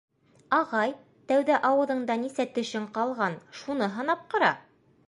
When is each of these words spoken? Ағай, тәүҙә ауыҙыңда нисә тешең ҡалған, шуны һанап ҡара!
Ағай, 0.59 0.93
тәүҙә 1.31 1.59
ауыҙыңда 1.69 2.17
нисә 2.23 2.49
тешең 2.57 2.89
ҡалған, 2.97 3.39
шуны 3.61 3.93
һанап 3.99 4.27
ҡара! 4.35 4.53